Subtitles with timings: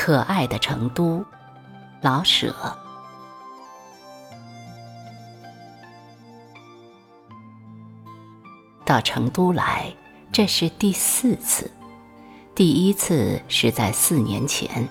[0.00, 1.24] 可爱的成都，
[2.00, 2.54] 老舍。
[8.84, 9.92] 到成都来，
[10.30, 11.68] 这是第四次。
[12.54, 14.88] 第一次是在四年前，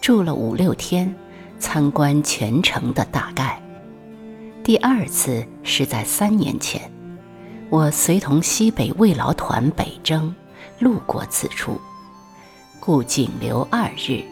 [0.00, 1.14] 住了五六天，
[1.60, 3.62] 参观全城的大概。
[4.64, 6.90] 第二次是在三年前，
[7.70, 10.34] 我随同西北慰劳团北征，
[10.80, 11.80] 路过此处，
[12.80, 14.31] 故仅留二日。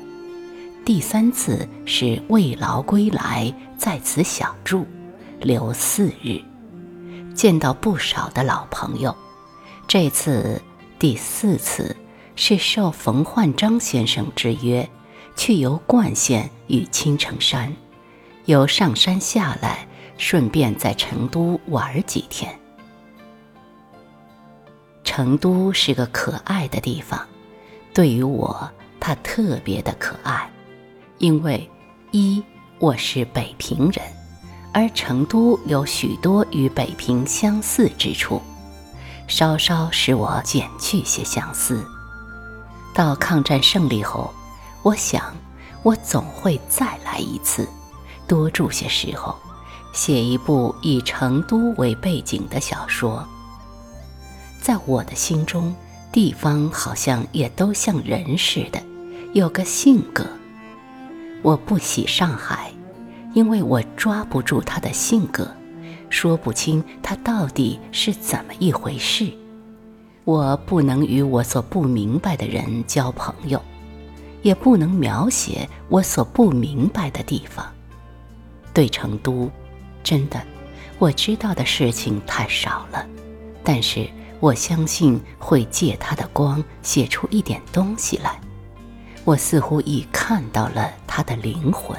[0.84, 4.86] 第三次是慰劳归来，在此小住，
[5.40, 6.40] 留四日，
[7.34, 9.14] 见到不少的老朋友。
[9.86, 10.60] 这次
[10.98, 11.96] 第四次。
[12.36, 14.88] 是受冯焕章先生之约，
[15.36, 17.76] 去游灌县与青城山，
[18.46, 19.86] 由上山下来，
[20.16, 22.58] 顺便在成都玩几天。
[25.04, 27.28] 成都是个可爱的地方，
[27.92, 30.50] 对于我，它特别的可爱，
[31.20, 31.70] 因为
[32.12, 32.42] 一
[32.78, 34.02] 我是北平人，
[34.72, 38.40] 而成都有许多与北平相似之处，
[39.28, 41.84] 稍稍使我减去些相思。
[42.94, 44.32] 到抗战胜利后，
[44.82, 45.36] 我想，
[45.82, 47.68] 我总会再来一次，
[48.26, 49.36] 多住些时候，
[49.92, 53.22] 写一部以成都为背景的小说。
[54.58, 55.76] 在我的心中，
[56.10, 58.82] 地方好像也都像人似的，
[59.34, 60.24] 有个性格。
[61.42, 62.70] 我不喜上海，
[63.34, 65.50] 因为我抓不住他的性格，
[66.08, 69.32] 说不清他到底是怎么一回事。
[70.24, 73.60] 我不能与我所不明白的人交朋友，
[74.42, 77.66] 也不能描写我所不明白的地方。
[78.74, 79.50] 对成都，
[80.04, 80.40] 真的，
[80.98, 83.04] 我知道的事情太少了，
[83.64, 84.06] 但是
[84.40, 88.38] 我相信会借他的光写出一点东西来。
[89.30, 91.96] 我似乎已看到了它的灵魂，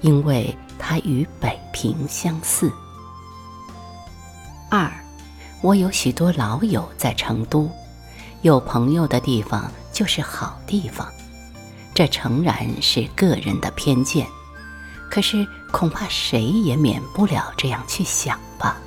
[0.00, 2.72] 因为它与北平相似。
[4.70, 4.90] 二。
[5.60, 7.70] 我有许多老友在成都，
[8.40, 11.06] 有朋友的地方就是好地方，
[11.94, 14.26] 这诚然是个人的偏见，
[15.10, 18.78] 可是恐怕谁也免不了这样去想吧。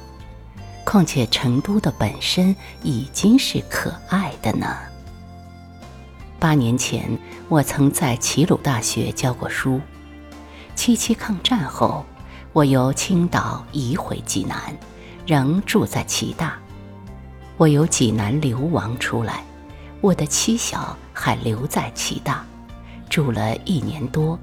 [0.84, 4.68] 况且成都的本身已经是可爱的呢。
[6.46, 7.18] 八年前，
[7.50, 9.82] 我曾在齐鲁大学教过书，
[10.76, 12.06] 七七抗战后，
[12.54, 14.56] 我由青岛移回济南，
[15.26, 16.56] 仍住在齐大。
[17.58, 19.44] 我由济南流亡出来，
[20.02, 22.46] 我的妻小还留在齐大，
[23.10, 24.38] 住了一年多。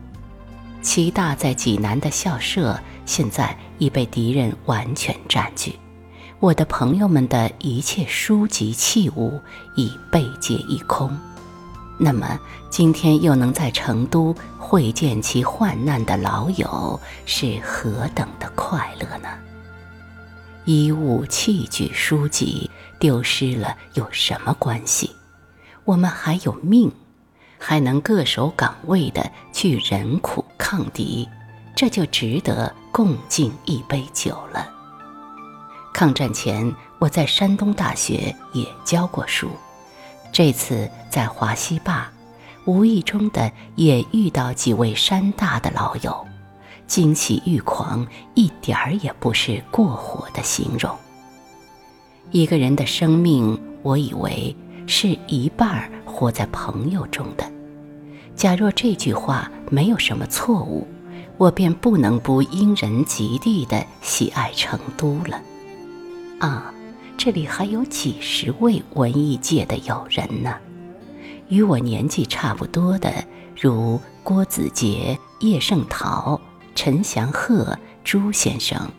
[0.82, 5.78] 齐大在济南的校舍现在已被敌人完全占据，
[6.40, 9.40] 我的朋友们的一切书籍器物
[9.76, 11.16] 已被借一空。
[12.04, 12.36] 那么
[12.68, 19.28] 今天又能在成都会见其患难的老友，是何等的快乐呢？
[20.64, 22.68] 衣物、器具、书籍。
[22.98, 25.10] 丢失了有什么关系？
[25.84, 26.88] 我们还有命，
[27.58, 31.28] 还能各守岗位的去忍苦抗敌，
[31.74, 34.70] 这就值得共敬一杯酒了。
[35.92, 39.50] 抗战前，我在山东大学也教过书，
[40.32, 42.10] 这次在华西坝，
[42.64, 46.26] 无意中的也遇到几位山大的老友，
[46.86, 50.90] 惊喜欲狂，一点儿也不是过火的形容。
[52.30, 54.56] 一个人的生命，我以为
[54.86, 57.44] 是一半儿活在朋友中的。
[58.34, 60.88] 假若这句话没有什么错误，
[61.36, 65.38] 我便不能不因人及地的喜爱成都了。
[66.40, 66.71] 啊，
[67.16, 70.56] 这里还有几十位文艺界的友人呢，
[71.48, 73.24] 与我年纪差不多的，
[73.56, 76.40] 如郭子杰、叶圣陶、
[76.74, 78.90] 陈祥鹤、朱先生。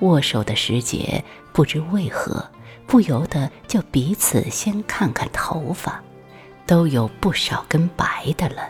[0.00, 2.44] 握手的时节，不知为何。
[2.86, 6.02] 不由得就彼此先看看头发，
[6.66, 8.68] 都有不少根白的了。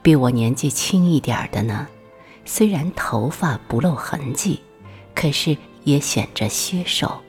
[0.00, 1.88] 比我年纪轻一点的呢，
[2.44, 4.60] 虽然头发不露痕迹，
[5.12, 7.20] 可是也显着削瘦。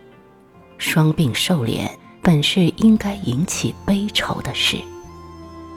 [0.81, 4.77] 双鬓瘦脸本是应该引起悲愁的事，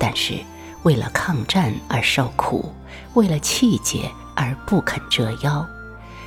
[0.01, 0.35] 但是
[0.83, 2.73] 为了抗战而受苦，
[3.13, 5.65] 为了气节而不肯折腰，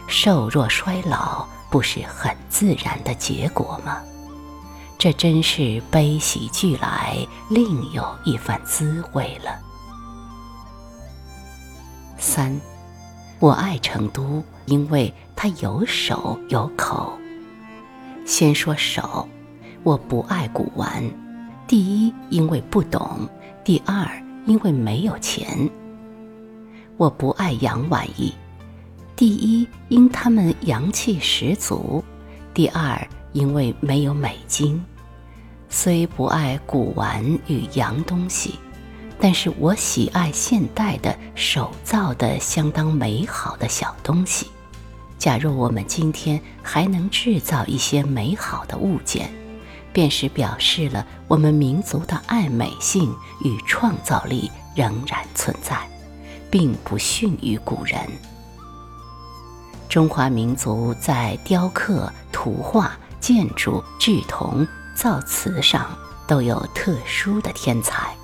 [0.08, 1.46] 瘦弱衰老。
[1.70, 3.98] 不是很自然的结果吗？
[4.98, 9.52] 这真是悲喜俱来，另有一番滋味了。
[12.18, 12.58] 三，
[13.40, 17.12] 我爱成都，因为它有手有口。
[18.28, 19.26] 先说手，
[19.84, 21.02] 我不爱古玩。
[21.66, 23.26] 第一，因为不懂；
[23.64, 24.06] 第二，
[24.46, 25.48] 因为没有钱。
[26.98, 28.34] 我不爱洋玩意，
[29.16, 32.04] 第一，因他们洋气十足；
[32.54, 34.84] 第二，因为没有美金。
[35.70, 38.56] 虽不爱古玩与洋东西，
[39.22, 44.48] 但是我喜爱现代的手造的相当美好的小东西。
[45.18, 49.30] 假若我们今天还能制造一些美好的物件，
[49.92, 55.78] 便是表示了我们民族的爱美性与创造力仍然存在。
[56.50, 58.00] 并不逊于古人。
[59.90, 64.66] 中华民族在雕刻、图画、建筑、制铜、
[64.96, 65.88] 造瓷上
[66.28, 68.16] 都有特殊的天才。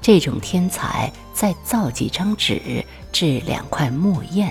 [0.00, 4.50] 这种天才在造几张纸、制两块墨砚、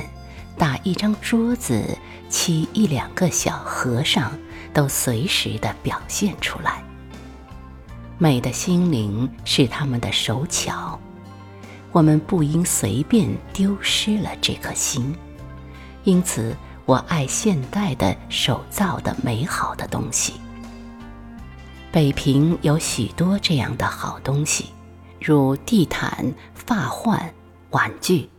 [0.57, 1.97] 打一张桌子、
[2.29, 4.31] 漆一两个小和尚，
[4.73, 6.83] 都随时的表现出来。
[8.17, 10.99] 美的心灵是他们的手巧。
[11.91, 15.15] 我们不应随便丢失了这颗心，
[16.03, 16.55] 因此
[16.85, 20.33] 我爱现代的手造的美好的东西。
[21.91, 24.65] 北平有许多这样的好东西，
[25.19, 27.33] 如地毯、发换、
[27.71, 28.29] 玩具，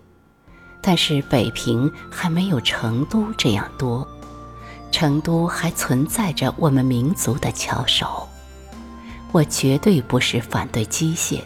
[0.88, 4.08] 但是北平还没有成都这样多。
[4.90, 8.26] 成都还存在着我们民族的巧手。
[9.30, 11.42] 我绝对不是反对机械，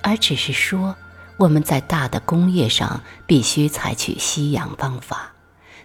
[0.00, 0.96] 而只是说。
[1.36, 5.32] 我们在大的工业上必须采取西洋方法，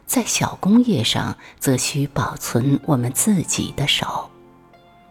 [0.05, 4.29] 在小工业上则需保存我们自己的手。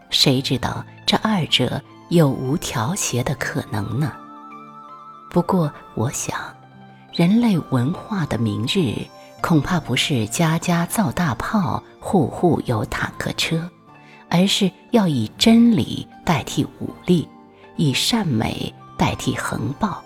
[0.09, 4.11] 谁知道这二者有无调协的可能呢？
[5.29, 6.54] 不过，我想，
[7.15, 8.93] 人类文化的明日
[9.41, 13.69] 恐怕不是家家造大炮、户户有坦克车，
[14.27, 17.25] 而是要以真理代替武力，
[17.77, 20.03] 以善美代替横暴。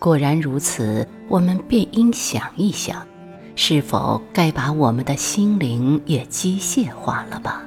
[0.00, 3.06] 果然如此，我们便应想一想，
[3.54, 7.62] 是否该把我们的心灵也机械化了吧？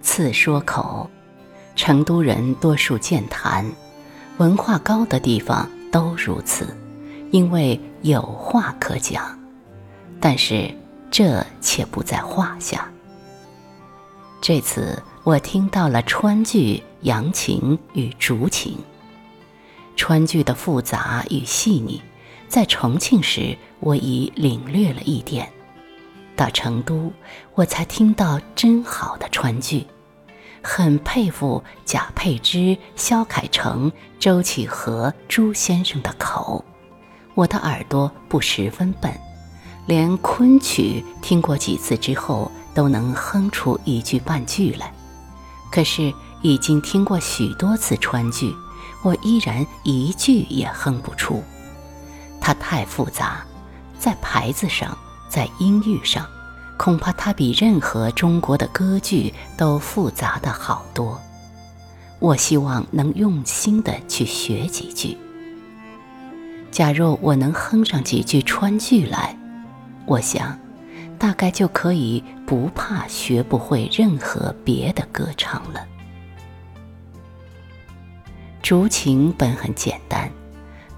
[0.00, 1.10] 次说口，
[1.74, 3.68] 成都人多数健谈，
[4.36, 6.76] 文化高的地方都如此，
[7.32, 9.36] 因为有话可讲。
[10.20, 10.72] 但是
[11.10, 12.88] 这且不在话下。
[14.40, 18.78] 这次我听到了川剧、扬琴与竹琴。
[19.96, 22.00] 川剧的复杂与细腻，
[22.48, 25.46] 在重庆时我已领略了一点；
[26.34, 27.12] 到成都，
[27.54, 29.86] 我才听到真好的川剧，
[30.62, 36.64] 很佩服贾佩之、萧凯成、周启和朱先生的口。
[37.34, 39.12] 我的耳朵不十分笨，
[39.86, 44.92] 连昆曲听过几次之后，都能哼出一句半句来。
[45.70, 46.12] 可是
[46.42, 48.54] 已经听过许多次川剧。
[49.04, 51.42] 我依然一句也哼不出，
[52.40, 53.44] 它太复杂，
[53.98, 54.96] 在牌子上，
[55.28, 56.24] 在音域上，
[56.76, 61.20] 恐怕它比任何中国的歌剧都复杂的好多。
[62.20, 65.18] 我希望能用心的去学几句。
[66.72, 69.38] 假若我能哼上几句川剧来，
[70.06, 70.58] 我想，
[71.18, 75.86] 大概就可以不怕学不会任何别的歌唱了。
[78.62, 80.30] 竹琴本很简单，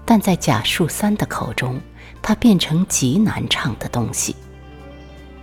[0.05, 1.77] 但在贾树三的口中，
[2.21, 4.33] 它变成极难唱的东西。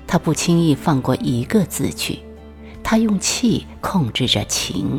[0.06, 2.20] 他不轻易放过一个字句，
[2.82, 4.98] 他用气控制着情，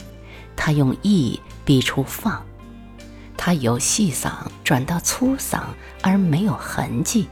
[0.55, 2.43] 他用意逼出放，
[3.37, 4.31] 他由细嗓
[4.63, 5.61] 转到粗嗓
[6.01, 7.27] 而没有痕迹。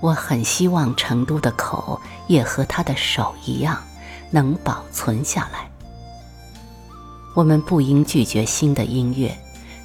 [0.00, 3.82] 我很希望成都的口也和他的手一样，
[4.30, 5.70] 能保存下来。
[7.34, 9.36] 我们不应拒绝新的音乐，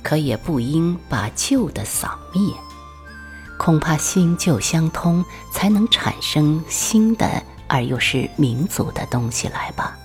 [0.02, 2.54] 可也不应把旧的扫灭。
[3.58, 9.98] 恐怕新旧相通，才能产生新的而又是民族的东西来吧。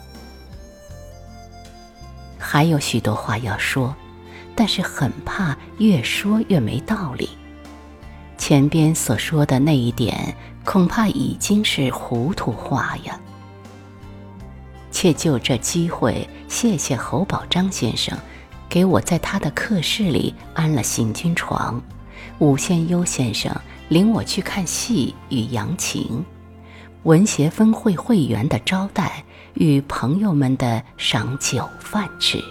[2.38, 3.94] 还有许多话要说，
[4.58, 7.28] 但是很怕越说越没道理。
[8.36, 13.20] 前边所说的那一点，恐怕已经是糊涂话呀。
[14.90, 18.18] 且就这机会，谢谢侯宝章先生，
[18.68, 21.80] 给我在他的课室里安了行军床；
[22.40, 23.54] 武献优先生
[23.88, 26.24] 领我去看戏与扬琴；
[27.04, 29.24] 文协分会会员的招待
[29.54, 32.42] 与朋友们的赏酒饭吃。